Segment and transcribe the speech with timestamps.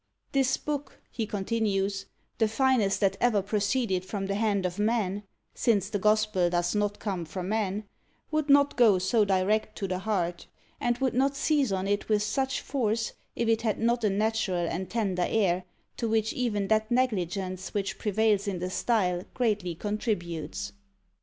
[0.31, 2.07] "This book," he continues,
[2.39, 5.21] "the finest that ever proceeded from the hand of man
[5.53, 7.83] (since the gospel does not come from man)
[8.31, 10.47] would not go so direct to the heart,
[10.79, 14.67] and would not seize on it with such force, if it had not a natural
[14.67, 15.65] and tender air,
[15.97, 20.73] to which even that negligence which prevails in the style greatly contributes."